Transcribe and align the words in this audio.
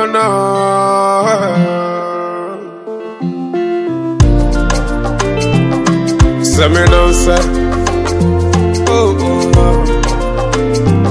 Oh 0.00 0.06
no. 0.06 0.22
Summer 6.44 6.86
down 6.86 7.12
set. 7.14 7.44
Oh 8.86 9.16
oh. 9.56 9.76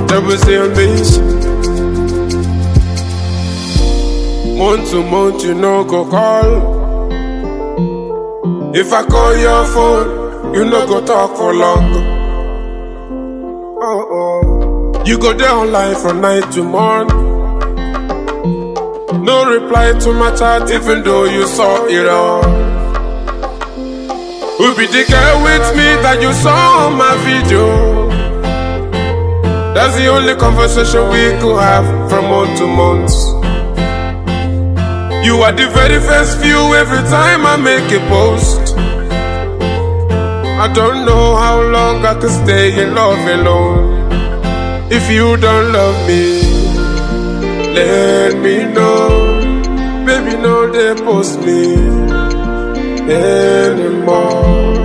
Double 0.07 0.37
Zee 0.37 0.57
on 0.57 0.69
beach. 0.77 1.11
Month 4.57 4.89
to 4.91 5.03
month, 5.03 5.43
you 5.43 5.53
know, 5.53 5.83
go 5.83 6.05
call. 6.09 6.49
If 8.73 8.93
I 8.93 9.03
call 9.05 9.35
your 9.35 9.65
phone, 9.65 10.53
you 10.55 10.63
know, 10.63 10.87
go 10.87 11.05
talk 11.05 11.35
for 11.35 11.53
long. 11.53 11.93
Oh 13.81 14.07
oh. 14.17 15.03
You 15.05 15.17
go 15.19 15.33
down 15.37 15.73
live 15.73 16.01
from 16.01 16.21
night 16.21 16.49
to 16.53 16.63
morning. 16.63 17.26
No 19.27 19.43
reply 19.43 19.91
to 19.91 20.13
my 20.13 20.33
chat, 20.33 20.71
even 20.71 21.03
though 21.03 21.25
you 21.25 21.45
saw 21.47 21.85
it 21.85 22.07
all. 22.07 22.43
Who 24.57 24.73
be 24.77 24.87
the 24.87 25.03
girl 25.03 25.43
with 25.43 25.67
me 25.75 25.87
that 26.01 26.21
you 26.21 26.31
saw 26.31 26.87
on 26.87 26.95
my 26.95 27.13
video? 27.27 28.07
That's 29.73 29.97
the 29.97 30.07
only 30.07 30.33
conversation 30.37 31.09
we 31.09 31.35
could 31.41 31.59
have 31.59 32.09
from 32.09 32.29
month 32.31 32.57
to 32.59 32.67
month. 32.67 33.11
You 35.25 35.41
are 35.43 35.51
the 35.51 35.67
very 35.75 35.99
first 35.99 36.37
view 36.37 36.73
every 36.75 37.03
time 37.09 37.45
I 37.45 37.57
make 37.57 37.91
a 37.91 37.99
post. 38.07 38.77
I 40.63 40.71
don't 40.73 41.05
know 41.05 41.35
how 41.35 41.61
long 41.63 42.05
I 42.05 42.13
can 42.13 42.29
stay 42.29 42.81
in 42.81 42.95
love 42.95 43.19
alone. 43.27 44.07
If 44.89 45.11
you 45.11 45.35
don't 45.35 45.73
love 45.73 46.07
me, 46.07 46.56
let 47.75 48.37
me 48.39 48.55
know. 48.73 49.07
Baby, 50.05 50.33
no, 50.41 50.71
they 50.71 50.93
post 51.03 51.39
me 51.41 51.75
anymore. 53.11 54.75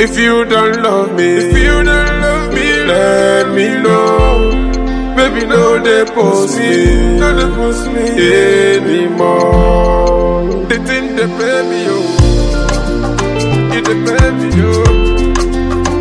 If 0.00 0.18
you 0.18 0.44
don't 0.46 0.82
love 0.82 1.12
me, 1.14 1.28
if 1.36 1.52
you 1.56 1.82
don't 1.84 2.20
love 2.24 2.54
me, 2.54 2.68
let 2.92 3.48
me 3.54 3.68
know. 3.82 4.50
Baby, 5.16 5.46
no, 5.46 5.78
they 5.78 6.04
post 6.14 6.58
me, 6.58 7.18
no, 7.18 7.28
they 7.38 7.48
post 7.54 7.86
me 7.92 8.04
anymore. 8.78 10.42
They 10.68 10.78
think 10.78 11.16
they 11.16 11.28
pay 11.38 11.58
me, 11.70 11.80
oh, 11.90 11.98
you 13.74 13.80
they 13.82 13.98
pay 14.06 14.30
me, 14.38 14.48
oh. 14.56 14.68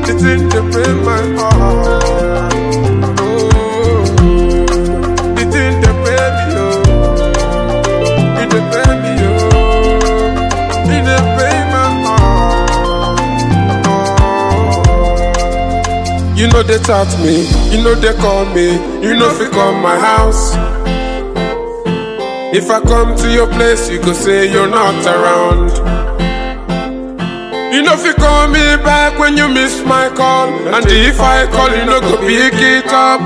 They 0.05 0.15
think 0.23 0.41
they 0.53 0.63
pay 0.73 0.91
my 1.03 1.21
heart. 1.37 1.58
You 16.39 16.47
know 16.47 16.63
they 16.63 16.79
chat 16.79 17.11
me, 17.19 17.43
you 17.69 17.83
know 17.83 17.95
they 17.95 18.13
call 18.13 18.45
me, 18.55 18.71
you 19.03 19.13
know 19.13 19.29
if 19.29 19.41
you 19.41 19.49
come 19.49 19.81
my 19.83 19.99
house. 19.99 20.55
If 22.55 22.71
I 22.71 22.79
come 22.79 23.17
to 23.17 23.29
your 23.29 23.47
place, 23.47 23.89
you 23.89 23.99
go 23.99 24.13
say 24.13 24.49
you're 24.49 24.69
not 24.69 25.05
around. 25.05 25.69
You 27.73 27.81
know 27.81 27.91
if 27.91 28.05
you 28.05 28.13
call 28.13 28.47
me 28.47 28.63
back 28.87 29.19
when 29.19 29.35
you 29.35 29.49
miss 29.49 29.83
my 29.83 30.07
call, 30.15 30.47
and 30.73 30.85
if 30.87 31.19
I 31.19 31.45
call, 31.51 31.75
you 31.75 31.83
know 31.83 31.99
go 31.99 32.15
pick 32.19 32.53
it 32.55 32.87
up. 32.87 33.19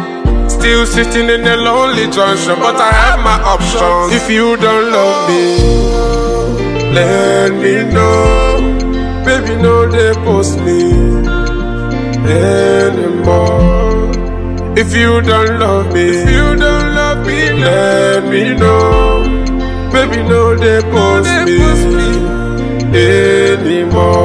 Still 0.50 0.88
sitting 0.88 1.30
in 1.30 1.45
a 1.45 1.56
lonely 1.56 2.09
junction, 2.09 2.58
but 2.58 2.78
I 2.78 2.91
have 2.91 3.19
my 3.19 3.39
options. 3.45 4.11
If 4.11 4.28
you 4.28 4.58
don't 4.58 4.91
love 4.91 5.30
me, 5.30 5.45
let 6.96 7.52
me 7.62 7.94
know. 7.94 9.23
Baby, 9.23 9.62
no, 9.62 9.85
they 9.88 10.13
post 10.25 10.57
me 10.62 11.12
If 14.86 14.94
you 14.98 15.22
don't 15.22 15.60
love 15.60 15.94
me, 15.94 16.10
if 16.10 16.30
you 16.30 16.56
don't 16.58 16.94
love 16.94 17.26
me, 17.26 17.54
let 17.54 18.26
me 18.26 18.54
know. 18.54 19.24
Baby, 19.94 20.18
no, 20.28 20.58
they 20.58 20.82
post 20.92 21.30
me 21.48 22.12
anymore. 22.94 24.22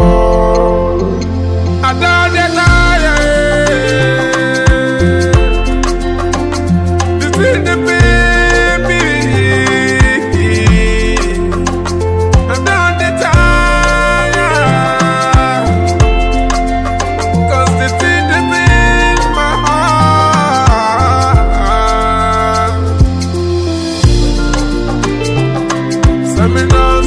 criminal 26.48 26.97